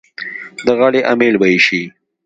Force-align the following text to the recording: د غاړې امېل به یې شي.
د 0.65 0.67
غاړې 0.77 1.01
امېل 1.11 1.35
به 1.39 1.47
یې 1.53 1.59
شي. 1.65 1.81